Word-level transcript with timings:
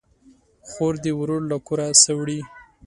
خور 0.69 0.93
ده 1.03 1.11
ورور 1.19 1.41
له 1.51 1.57
کوره 1.67 1.87
سه 2.03 2.11
وړي 2.17 2.39